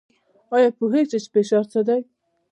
[0.55, 2.01] ایا پوهیږئ چې فشار څه دی؟